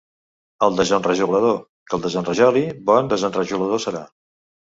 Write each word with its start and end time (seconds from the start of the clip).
El 0.67 0.77
desenrajolador 0.79 1.59
que 1.91 1.95
el 1.97 2.01
desenrajoli, 2.07 2.65
bon 2.89 3.13
desenrajolador 3.13 3.85
serà. 3.87 4.05